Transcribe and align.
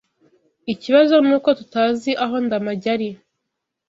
Ikibazo 0.73 1.13
nuko 1.25 1.49
tutazi 1.59 2.11
aho 2.23 2.35
Ndamage 2.45 2.87
ari. 2.95 3.09